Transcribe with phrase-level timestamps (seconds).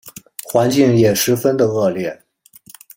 [0.43, 2.19] 环境也十分的恶劣